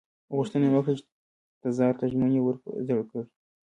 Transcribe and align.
غوښتنه 0.35 0.63
یې 0.67 0.73
وکړه 0.73 0.93
چې 0.99 1.05
تزار 1.63 1.93
ته 1.99 2.05
ژمنې 2.11 2.39
ور 2.41 2.55
په 2.63 2.69
زړه 2.87 3.03
کړي. 3.09 3.23